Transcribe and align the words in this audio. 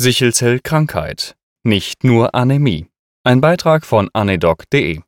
Sichelzellkrankheit. 0.00 1.34
Nicht 1.64 2.04
nur 2.04 2.32
Anämie. 2.32 2.86
Ein 3.24 3.40
Beitrag 3.40 3.84
von 3.84 4.08
anedoc.de. 4.12 5.00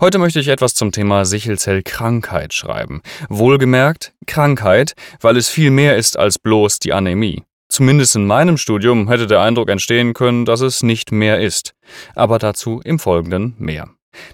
Heute 0.00 0.18
möchte 0.18 0.38
ich 0.38 0.46
etwas 0.46 0.74
zum 0.74 0.92
Thema 0.92 1.24
Sichelzellkrankheit 1.24 2.54
schreiben. 2.54 3.02
Wohlgemerkt 3.28 4.14
Krankheit, 4.28 4.94
weil 5.20 5.36
es 5.36 5.48
viel 5.48 5.72
mehr 5.72 5.96
ist 5.96 6.16
als 6.16 6.38
bloß 6.38 6.78
die 6.78 6.92
Anämie. 6.92 7.42
Zumindest 7.68 8.14
in 8.14 8.24
meinem 8.24 8.56
Studium 8.56 9.08
hätte 9.08 9.26
der 9.26 9.40
Eindruck 9.40 9.68
entstehen 9.68 10.14
können, 10.14 10.44
dass 10.44 10.60
es 10.60 10.84
nicht 10.84 11.10
mehr 11.10 11.40
ist. 11.40 11.74
Aber 12.14 12.38
dazu 12.38 12.80
im 12.84 13.00
Folgenden 13.00 13.56
mehr. 13.58 13.88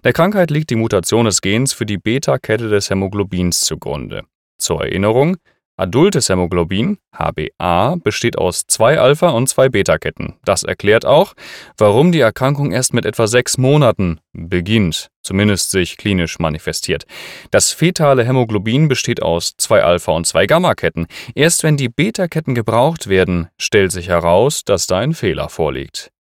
Der 0.05 0.13
Krankheit 0.13 0.51
liegt 0.51 0.69
die 0.69 0.77
Mutation 0.77 1.25
des 1.25 1.41
Gens 1.41 1.73
für 1.73 1.87
die 1.87 1.97
Beta-Kette 1.97 2.69
des 2.69 2.91
Hämoglobins 2.91 3.61
zugrunde. 3.61 4.25
Zur 4.59 4.83
Erinnerung, 4.83 5.39
Adultes 5.79 6.29
Hämoglobin, 6.29 6.99
HbA, 7.17 7.97
besteht 7.97 8.37
aus 8.37 8.67
zwei 8.67 9.01
Alpha- 9.01 9.31
und 9.31 9.49
zwei 9.49 9.71
Beta-Ketten. 9.71 10.35
Das 10.45 10.65
erklärt 10.65 11.07
auch, 11.07 11.33
warum 11.79 12.13
die 12.13 12.21
Erkrankung 12.21 12.73
erst 12.73 12.93
mit 12.93 13.07
etwa 13.07 13.27
sechs 13.27 13.57
Monaten 13.57 14.21
beginnt, 14.33 15.09
zumindest 15.23 15.71
sich 15.71 15.97
klinisch 15.97 16.39
manifestiert. 16.39 17.05
Das 17.51 17.73
fetale 17.73 18.25
Hämoglobin 18.25 18.89
besteht 18.89 19.23
aus 19.23 19.55
zwei 19.57 19.83
Alpha- 19.83 20.13
und 20.13 20.27
zwei 20.27 20.47
Gamma-Ketten. 20.47 21.07
Erst 21.35 21.63
wenn 21.63 21.79
die 21.79 21.89
Beta-Ketten 21.89 22.55
gebraucht 22.55 23.09
werden, 23.09 23.49
stellt 23.59 23.93
sich 23.93 24.09
heraus, 24.09 24.65
dass 24.65 24.87
da 24.87 24.99
ein 24.99 25.15
Fehler 25.15 25.49
vorliegt. 25.49 26.13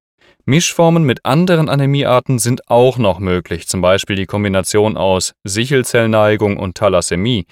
Mischformen 0.45 1.05
mit 1.05 1.25
anderen 1.25 1.69
Anämiearten 1.69 2.41
sind 2.41 2.69
auch 2.69 2.99
noch 2.99 3.21
möglich, 3.21 3.69
zum 3.69 3.81
Beispiel 3.81 4.17
die 4.17 4.27
Kombination 4.27 4.97
aus 4.97 5.35
Sichelzellneigung 5.45 6.57
und 6.57 6.77
Thalassämie. 6.77 7.47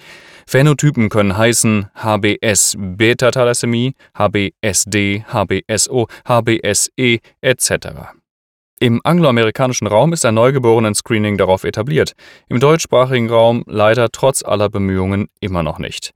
Phänotypen 0.45 1.09
können 1.09 1.37
heißen 1.37 1.87
HBS 1.95 2.75
Beta-Thalassämie, 2.77 3.93
HBSD, 4.17 5.23
HBSO, 5.31 6.07
HBSE 6.27 7.19
etc. 7.39 7.71
Im 8.81 8.99
angloamerikanischen 9.03 9.87
Raum 9.87 10.11
ist 10.11 10.25
ein 10.25 10.33
Neugeborenen-Screening 10.33 11.37
darauf 11.37 11.63
etabliert, 11.63 12.13
im 12.49 12.59
deutschsprachigen 12.59 13.29
Raum 13.29 13.63
leider 13.67 14.09
trotz 14.11 14.43
aller 14.43 14.69
Bemühungen 14.69 15.27
immer 15.39 15.63
noch 15.63 15.79
nicht. 15.79 16.11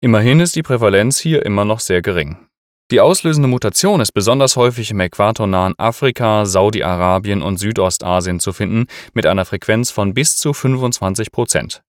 Immerhin 0.00 0.40
ist 0.40 0.56
die 0.56 0.62
Prävalenz 0.62 1.18
hier 1.18 1.44
immer 1.46 1.64
noch 1.64 1.80
sehr 1.80 2.02
gering. 2.02 2.45
Die 2.92 3.00
auslösende 3.00 3.48
Mutation 3.48 4.00
ist 4.00 4.12
besonders 4.12 4.54
häufig 4.54 4.92
im 4.92 5.00
äquatornahen 5.00 5.74
Afrika, 5.76 6.46
Saudi-Arabien 6.46 7.42
und 7.42 7.58
Südostasien 7.58 8.38
zu 8.38 8.52
finden, 8.52 8.86
mit 9.12 9.26
einer 9.26 9.44
Frequenz 9.44 9.90
von 9.90 10.14
bis 10.14 10.36
zu 10.36 10.52
25 10.52 11.32
Prozent. 11.32 11.82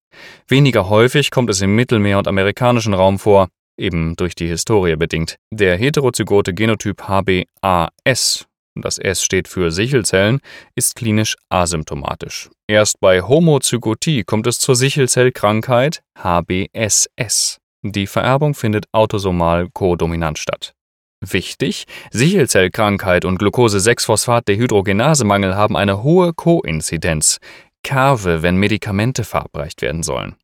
Weniger 0.48 0.88
häufig 0.88 1.30
kommt 1.30 1.50
es 1.50 1.60
im 1.60 1.76
Mittelmeer- 1.76 2.18
und 2.18 2.26
amerikanischen 2.26 2.94
Raum 2.94 3.20
vor, 3.20 3.46
eben 3.78 4.16
durch 4.16 4.34
die 4.34 4.48
Historie 4.48 4.96
bedingt. 4.96 5.36
Der 5.52 5.76
heterozygote 5.76 6.52
Genotyp 6.52 7.02
HBAS, 7.06 8.46
das 8.74 8.98
S 8.98 9.22
steht 9.22 9.46
für 9.46 9.70
Sichelzellen, 9.70 10.40
ist 10.74 10.96
klinisch 10.96 11.36
asymptomatisch. 11.48 12.50
Erst 12.66 12.98
bei 12.98 13.22
Homozygotie 13.22 14.24
kommt 14.24 14.48
es 14.48 14.58
zur 14.58 14.74
Sichelzellkrankheit 14.74 16.02
HBSS. 16.18 17.58
Die 17.84 18.08
Vererbung 18.08 18.54
findet 18.54 18.86
autosomal 18.90 19.68
kodominant 19.72 20.38
statt. 20.38 20.74
Wichtig, 21.20 21.86
Sichelzellkrankheit 22.12 23.24
und 23.24 23.38
Glucose-6-Phosphat-Dehydrogenasemangel 23.38 25.56
haben 25.56 25.76
eine 25.76 26.04
hohe 26.04 26.32
Koinzidenz, 26.32 27.38
Karve, 27.82 28.42
wenn 28.42 28.56
Medikamente 28.56 29.24
verabreicht 29.24 29.82
werden 29.82 30.04
sollen. 30.04 30.36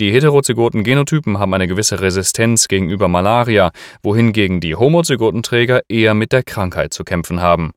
Die 0.00 0.12
heterozygoten 0.12 0.82
Genotypen 0.82 1.38
haben 1.38 1.54
eine 1.54 1.68
gewisse 1.68 2.00
Resistenz 2.00 2.66
gegenüber 2.66 3.06
Malaria, 3.06 3.70
wohingegen 4.02 4.58
die 4.60 4.74
homozygoten 4.74 5.44
Träger 5.44 5.82
eher 5.88 6.14
mit 6.14 6.32
der 6.32 6.42
Krankheit 6.42 6.92
zu 6.92 7.04
kämpfen 7.04 7.40
haben. 7.40 7.70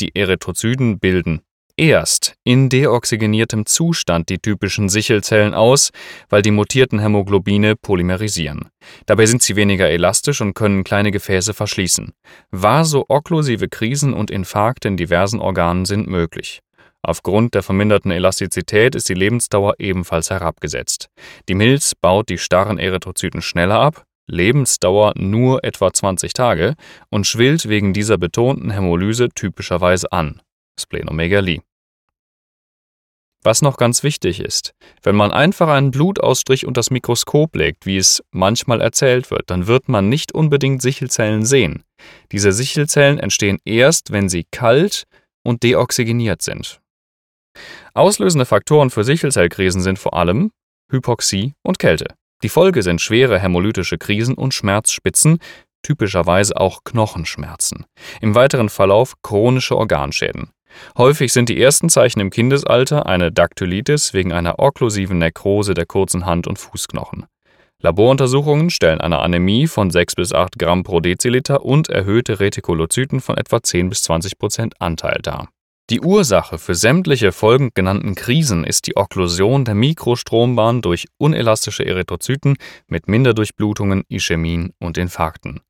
Die 0.00 0.14
Erythrozyten 0.14 0.98
bilden 0.98 1.40
erst 1.76 2.34
in 2.44 2.68
deoxygeniertem 2.68 3.66
Zustand 3.66 4.28
die 4.28 4.38
typischen 4.38 4.88
Sichelzellen 4.88 5.54
aus, 5.54 5.90
weil 6.28 6.42
die 6.42 6.50
mutierten 6.50 6.98
Hämoglobine 6.98 7.76
polymerisieren. 7.76 8.68
Dabei 9.06 9.26
sind 9.26 9.42
sie 9.42 9.56
weniger 9.56 9.90
elastisch 9.90 10.40
und 10.40 10.54
können 10.54 10.84
kleine 10.84 11.10
Gefäße 11.10 11.54
verschließen. 11.54 12.12
Vaso-okklusive 12.50 13.68
Krisen 13.68 14.14
und 14.14 14.30
Infarkte 14.30 14.88
in 14.88 14.96
diversen 14.96 15.40
Organen 15.40 15.84
sind 15.84 16.06
möglich. 16.06 16.60
Aufgrund 17.02 17.54
der 17.54 17.62
verminderten 17.62 18.10
Elastizität 18.10 18.94
ist 18.94 19.08
die 19.08 19.14
Lebensdauer 19.14 19.74
ebenfalls 19.78 20.30
herabgesetzt. 20.30 21.08
Die 21.48 21.54
Milz 21.54 21.94
baut 21.94 22.30
die 22.30 22.38
starren 22.38 22.78
Erythrozyten 22.78 23.42
schneller 23.42 23.78
ab, 23.78 24.04
Lebensdauer 24.26 25.12
nur 25.16 25.64
etwa 25.64 25.92
20 25.92 26.32
Tage 26.32 26.74
und 27.10 27.26
schwillt 27.26 27.68
wegen 27.68 27.92
dieser 27.92 28.16
betonten 28.16 28.70
Hämolyse 28.70 29.28
typischerweise 29.28 30.10
an 30.12 30.40
Splenomegalie. 30.78 31.62
Was 33.44 33.60
noch 33.60 33.76
ganz 33.76 34.02
wichtig 34.02 34.40
ist, 34.40 34.74
wenn 35.02 35.14
man 35.14 35.30
einfach 35.30 35.68
einen 35.68 35.90
Blutausstrich 35.90 36.66
unter 36.66 36.78
das 36.78 36.90
Mikroskop 36.90 37.54
legt, 37.54 37.84
wie 37.84 37.98
es 37.98 38.24
manchmal 38.30 38.80
erzählt 38.80 39.30
wird, 39.30 39.50
dann 39.50 39.66
wird 39.66 39.86
man 39.86 40.08
nicht 40.08 40.32
unbedingt 40.32 40.80
Sichelzellen 40.80 41.44
sehen. 41.44 41.84
Diese 42.32 42.52
Sichelzellen 42.52 43.18
entstehen 43.18 43.58
erst, 43.66 44.12
wenn 44.12 44.30
sie 44.30 44.44
kalt 44.50 45.04
und 45.42 45.62
deoxygeniert 45.62 46.40
sind. 46.40 46.80
Auslösende 47.92 48.46
Faktoren 48.46 48.88
für 48.88 49.04
Sichelzellkrisen 49.04 49.82
sind 49.82 49.98
vor 49.98 50.14
allem 50.14 50.50
Hypoxie 50.90 51.52
und 51.62 51.78
Kälte. 51.78 52.14
Die 52.42 52.48
Folge 52.48 52.82
sind 52.82 53.02
schwere 53.02 53.38
hämolytische 53.38 53.98
Krisen 53.98 54.34
und 54.34 54.54
Schmerzspitzen, 54.54 55.38
typischerweise 55.82 56.56
auch 56.56 56.82
Knochenschmerzen. 56.84 57.84
Im 58.22 58.34
weiteren 58.34 58.70
Verlauf 58.70 59.20
chronische 59.22 59.76
Organschäden. 59.76 60.53
Häufig 60.96 61.32
sind 61.32 61.48
die 61.48 61.60
ersten 61.60 61.88
Zeichen 61.88 62.20
im 62.20 62.30
Kindesalter 62.30 63.06
eine 63.06 63.32
Daktylitis 63.32 64.14
wegen 64.14 64.32
einer 64.32 64.58
okklusiven 64.58 65.18
Nekrose 65.18 65.74
der 65.74 65.86
kurzen 65.86 66.26
Hand- 66.26 66.46
und 66.46 66.58
Fußknochen. 66.58 67.26
Laboruntersuchungen 67.82 68.70
stellen 68.70 69.00
eine 69.00 69.18
Anämie 69.18 69.66
von 69.66 69.90
6 69.90 70.14
bis 70.14 70.32
8 70.32 70.58
Gramm 70.58 70.84
pro 70.84 71.00
Deziliter 71.00 71.64
und 71.64 71.90
erhöhte 71.90 72.40
Retikulozyten 72.40 73.20
von 73.20 73.36
etwa 73.36 73.62
10 73.62 73.90
bis 73.90 74.02
20 74.02 74.38
Prozent 74.38 74.80
Anteil 74.80 75.18
dar. 75.22 75.48
Die 75.90 76.00
Ursache 76.00 76.56
für 76.56 76.74
sämtliche 76.74 77.30
folgend 77.30 77.74
genannten 77.74 78.14
Krisen 78.14 78.64
ist 78.64 78.86
die 78.86 78.96
Okklusion 78.96 79.66
der 79.66 79.74
Mikrostrombahn 79.74 80.80
durch 80.80 81.08
unelastische 81.18 81.84
Erythrozyten 81.84 82.56
mit 82.86 83.06
Minderdurchblutungen, 83.06 84.04
Ischämien 84.08 84.72
und 84.78 84.96
Infarkten 84.96 85.60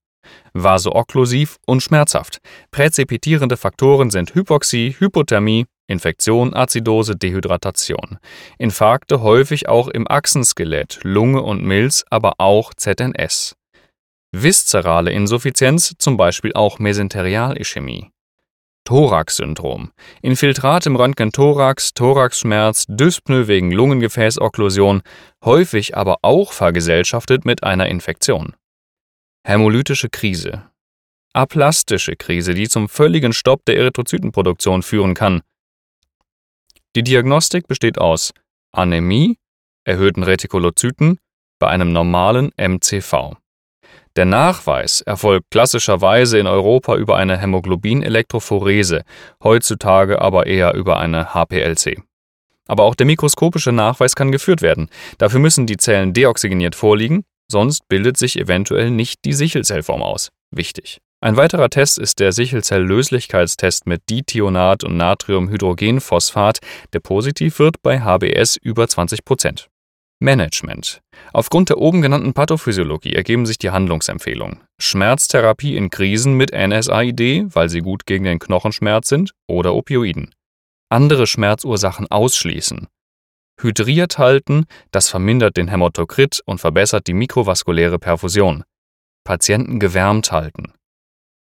vasookklusiv 0.52 1.56
und 1.66 1.82
schmerzhaft. 1.82 2.38
Präzipitierende 2.70 3.56
Faktoren 3.56 4.10
sind 4.10 4.34
Hypoxie, 4.34 4.94
Hypothermie, 4.98 5.66
Infektion, 5.86 6.54
Azidose, 6.54 7.16
Dehydratation. 7.16 8.18
Infarkte 8.58 9.20
häufig 9.20 9.68
auch 9.68 9.88
im 9.88 10.08
Achsenskelett, 10.08 11.00
Lunge 11.02 11.42
und 11.42 11.62
Milz, 11.62 12.04
aber 12.10 12.34
auch 12.38 12.72
ZNS. 12.74 13.54
Viszerale 14.32 15.12
Insuffizienz, 15.12 15.94
zum 15.98 16.16
Beispiel 16.16 16.52
auch 16.54 16.78
Mesenterialischämie. 16.78 18.10
Thorax-Syndrom. 18.84 19.92
Infiltrat 20.20 20.86
im 20.86 20.96
Röntgen-Thorax, 20.96 21.94
Thoraxschmerz, 21.94 22.84
Dyspnoe 22.88 23.48
wegen 23.48 23.70
Lungengefäßokklusion, 23.72 25.02
häufig 25.44 25.96
aber 25.96 26.18
auch 26.22 26.52
vergesellschaftet 26.52 27.46
mit 27.46 27.62
einer 27.62 27.88
Infektion. 27.88 28.54
Hämolytische 29.46 30.08
Krise. 30.08 30.70
Aplastische 31.34 32.16
Krise, 32.16 32.54
die 32.54 32.66
zum 32.66 32.88
völligen 32.88 33.34
Stopp 33.34 33.66
der 33.66 33.76
Erythrozytenproduktion 33.76 34.82
führen 34.82 35.12
kann. 35.12 35.42
Die 36.96 37.02
Diagnostik 37.02 37.68
besteht 37.68 37.98
aus 37.98 38.32
Anämie, 38.72 39.36
erhöhten 39.84 40.22
Retikulozyten 40.22 41.18
bei 41.58 41.68
einem 41.68 41.92
normalen 41.92 42.52
MCV. 42.56 43.34
Der 44.16 44.24
Nachweis 44.24 45.02
erfolgt 45.02 45.50
klassischerweise 45.50 46.38
in 46.38 46.46
Europa 46.46 46.96
über 46.96 47.16
eine 47.18 47.36
Hämoglobinelektrophorese, 47.36 49.04
heutzutage 49.42 50.22
aber 50.22 50.46
eher 50.46 50.72
über 50.72 50.98
eine 50.98 51.34
HPLC. 51.34 52.00
Aber 52.66 52.84
auch 52.84 52.94
der 52.94 53.04
mikroskopische 53.04 53.72
Nachweis 53.72 54.16
kann 54.16 54.32
geführt 54.32 54.62
werden. 54.62 54.88
Dafür 55.18 55.40
müssen 55.40 55.66
die 55.66 55.76
Zellen 55.76 56.14
deoxygeniert 56.14 56.74
vorliegen 56.74 57.26
sonst 57.50 57.88
bildet 57.88 58.16
sich 58.16 58.38
eventuell 58.38 58.90
nicht 58.90 59.24
die 59.24 59.32
Sichelzellform 59.32 60.02
aus. 60.02 60.30
Wichtig. 60.50 60.98
Ein 61.20 61.36
weiterer 61.36 61.70
Test 61.70 61.98
ist 61.98 62.20
der 62.20 62.32
Sichelzelllöslichkeitstest 62.32 63.86
mit 63.86 64.02
Dithionat 64.10 64.84
und 64.84 64.96
Natriumhydrogenphosphat, 64.98 66.58
der 66.92 67.00
positiv 67.00 67.58
wird 67.58 67.82
bei 67.82 68.00
HBS 68.00 68.56
über 68.56 68.84
20% 68.84 69.68
Management. 70.20 71.00
Aufgrund 71.32 71.70
der 71.70 71.78
oben 71.78 72.02
genannten 72.02 72.34
Pathophysiologie 72.34 73.14
ergeben 73.14 73.46
sich 73.46 73.58
die 73.58 73.70
Handlungsempfehlungen. 73.70 74.60
Schmerztherapie 74.78 75.76
in 75.76 75.90
Krisen 75.90 76.34
mit 76.34 76.52
NSAID, 76.52 77.54
weil 77.54 77.68
sie 77.68 77.80
gut 77.80 78.06
gegen 78.06 78.24
den 78.24 78.38
Knochenschmerz 78.38 79.08
sind, 79.08 79.32
oder 79.48 79.74
Opioiden. 79.74 80.34
Andere 80.90 81.26
Schmerzursachen 81.26 82.10
ausschließen. 82.10 82.88
Hydriert 83.60 84.18
halten, 84.18 84.66
das 84.90 85.08
vermindert 85.08 85.56
den 85.56 85.68
Hämatokrit 85.68 86.40
und 86.44 86.58
verbessert 86.58 87.06
die 87.06 87.14
mikrovaskuläre 87.14 87.98
Perfusion. 87.98 88.64
Patienten 89.24 89.78
gewärmt 89.80 90.32
halten. 90.32 90.72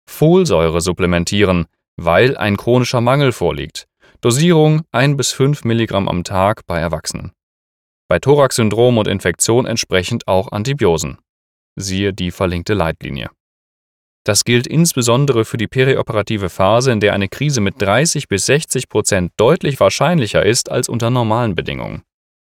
Folsäure 0.07 0.81
supplementieren, 0.81 1.65
weil 1.97 2.37
ein 2.37 2.57
chronischer 2.57 3.01
Mangel 3.01 3.31
vorliegt. 3.31 3.87
Dosierung 4.19 4.83
1 4.91 5.17
bis 5.17 5.31
5 5.31 5.63
Milligramm 5.63 6.07
am 6.07 6.23
Tag 6.23 6.65
bei 6.67 6.79
Erwachsenen. 6.79 7.31
Bei 8.07 8.19
Thorax-Syndrom 8.19 8.97
und 8.97 9.07
Infektion 9.07 9.65
entsprechend 9.65 10.27
auch 10.27 10.51
Antibiosen. 10.51 11.17
Siehe 11.75 12.13
die 12.13 12.31
verlinkte 12.31 12.73
Leitlinie. 12.73 13.29
Das 14.23 14.43
gilt 14.43 14.67
insbesondere 14.67 15.45
für 15.45 15.57
die 15.57 15.67
perioperative 15.67 16.49
Phase, 16.49 16.91
in 16.91 16.99
der 16.99 17.13
eine 17.13 17.27
Krise 17.27 17.59
mit 17.59 17.81
30 17.81 18.27
bis 18.27 18.45
60 18.45 18.87
Prozent 18.87 19.31
deutlich 19.37 19.79
wahrscheinlicher 19.79 20.45
ist 20.45 20.69
als 20.69 20.89
unter 20.89 21.09
normalen 21.09 21.55
Bedingungen. 21.55 22.03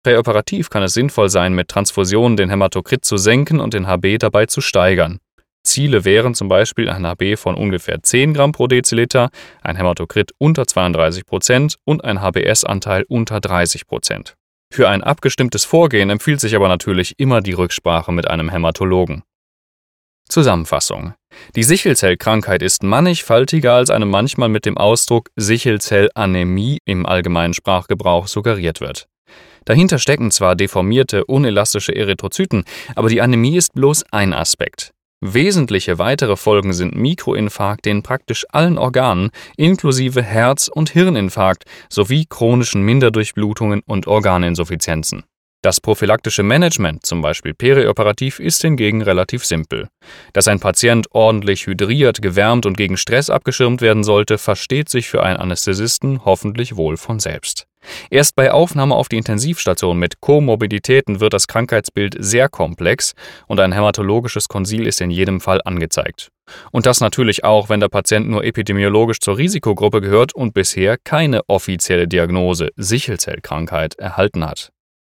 Präoperativ 0.03 0.69
kann 0.69 0.81
es 0.81 0.93
sinnvoll 0.93 1.29
sein, 1.29 1.53
mit 1.53 1.67
Transfusionen 1.67 2.37
den 2.37 2.49
Hämatokrit 2.49 3.05
zu 3.05 3.17
senken 3.17 3.59
und 3.59 3.73
den 3.73 3.85
HB 3.85 4.17
dabei 4.17 4.47
zu 4.47 4.61
steigern. 4.61 5.19
Ziele 5.63 6.05
wären 6.05 6.33
zum 6.33 6.47
Beispiel 6.47 6.89
ein 6.89 7.05
HB 7.05 7.37
von 7.37 7.53
ungefähr 7.53 8.01
10 8.01 8.33
Gramm 8.33 8.53
pro 8.53 8.65
Deziliter, 8.65 9.29
ein 9.61 9.75
Hämatokrit 9.75 10.31
unter 10.39 10.65
32 10.65 11.25
Prozent 11.25 11.75
und 11.85 12.03
ein 12.03 12.21
HBS-Anteil 12.21 13.03
unter 13.07 13.39
30 13.39 13.85
Prozent. 13.85 14.35
Für 14.71 14.89
ein 14.89 15.03
abgestimmtes 15.03 15.65
Vorgehen 15.65 16.09
empfiehlt 16.09 16.39
sich 16.39 16.55
aber 16.55 16.67
natürlich 16.69 17.19
immer 17.19 17.41
die 17.41 17.53
Rücksprache 17.53 18.11
mit 18.11 18.27
einem 18.27 18.49
Hämatologen. 18.49 19.23
Zusammenfassung. 20.29 21.13
Die 21.55 21.63
Sichelzellkrankheit 21.63 22.61
ist 22.61 22.83
mannigfaltiger, 22.83 23.73
als 23.73 23.89
einem 23.89 24.09
manchmal 24.09 24.49
mit 24.49 24.65
dem 24.65 24.77
Ausdruck 24.77 25.29
Sichelzellanämie 25.35 26.79
im 26.85 27.05
allgemeinen 27.05 27.53
Sprachgebrauch 27.53 28.27
suggeriert 28.27 28.81
wird. 28.81 29.07
Dahinter 29.65 29.99
stecken 29.99 30.31
zwar 30.31 30.55
deformierte, 30.55 31.25
unelastische 31.25 31.95
Erythrozyten, 31.95 32.63
aber 32.95 33.09
die 33.09 33.21
Anämie 33.21 33.57
ist 33.57 33.73
bloß 33.73 34.05
ein 34.11 34.33
Aspekt. 34.33 34.91
Wesentliche 35.21 35.99
weitere 35.99 36.37
Folgen 36.37 36.71
sind 36.71 36.95
Mikroinfarkte 36.95 37.89
in 37.89 38.03
praktisch 38.03 38.45
allen 38.49 38.77
Organen, 38.77 39.31
inklusive 39.57 40.23
Herz- 40.23 40.69
und 40.69 40.91
Hirninfarkt 40.91 41.65
sowie 41.89 42.25
chronischen 42.25 42.83
Minderdurchblutungen 42.83 43.81
und 43.85 44.07
Organinsuffizienzen. 44.07 45.23
Das 45.61 45.81
prophylaktische 45.81 46.41
Management, 46.41 47.05
zum 47.05 47.21
Beispiel 47.21 47.53
perioperativ, 47.53 48.39
ist 48.39 48.61
hingegen 48.61 49.01
relativ 49.01 49.43
simpel. 49.43 49.89
Dass 50.31 50.47
ein 50.47 50.61
Patient 50.61 51.07
ordentlich 51.11 51.67
hydriert, 51.67 52.21
gewärmt 52.21 52.65
und 52.65 52.77
gegen 52.77 52.95
Stress 52.95 53.29
abgeschirmt 53.29 53.81
werden 53.81 54.05
sollte, 54.05 54.37
versteht 54.37 54.87
sich 54.87 55.09
für 55.09 55.21
einen 55.21 55.35
Anästhesisten 55.35 56.23
hoffentlich 56.23 56.77
wohl 56.77 56.95
von 56.95 57.19
selbst. 57.19 57.67
Erst 58.09 58.37
bei 58.37 58.53
Aufnahme 58.53 58.95
auf 58.95 59.09
die 59.09 59.17
Intensivstation 59.17 59.99
mit 59.99 60.21
Komorbiditäten 60.21 61.19
wird 61.19 61.33
das 61.33 61.47
Krankheitsbild 61.47 62.15
sehr 62.17 62.47
komplex 62.47 63.13
und 63.47 63.59
ein 63.59 63.73
hämatologisches 63.73 64.47
Konsil 64.47 64.87
ist 64.87 65.01
in 65.01 65.11
jedem 65.11 65.41
Fall 65.41 65.59
angezeigt. 65.65 66.29
Und 66.71 66.85
das 66.85 67.01
natürlich 67.01 67.43
auch, 67.43 67.67
wenn 67.67 67.81
der 67.81 67.89
Patient 67.89 68.29
nur 68.29 68.45
epidemiologisch 68.45 69.19
zur 69.19 69.37
Risikogruppe 69.37 69.99
gehört 69.99 70.33
und 70.33 70.53
bisher 70.53 70.97
keine 70.97 71.41
offizielle 71.47 72.07
Diagnose 72.07 72.69
Sichelzellkrankheit 72.77 73.95
erhalten 73.95 74.45
hat. 74.45 74.71